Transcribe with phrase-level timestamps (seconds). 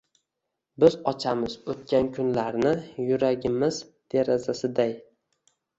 [0.83, 2.73] Biz ochamiz “Oʻtgan kunlar”ni
[3.13, 3.83] yuragimiz
[4.17, 5.01] derazasiday.